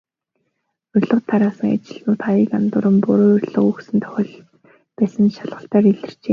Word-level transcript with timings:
Урилга 0.95 1.19
тараасан 1.29 1.69
ажилтнууд 1.73 2.21
хаяг 2.25 2.51
андууран, 2.59 2.97
буруу 3.03 3.31
урилга 3.35 3.61
өгсөн 3.71 3.97
тохиолдол 4.01 4.35
байсан 4.97 5.21
нь 5.25 5.35
шалгалтаар 5.37 5.85
илэрчээ. 5.91 6.29